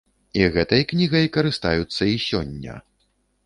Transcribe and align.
І 0.39 0.47
гэтай 0.55 0.81
кнігай 0.93 1.29
карыстаюцца 1.37 2.11
і 2.15 2.19
сёння. 2.29 2.83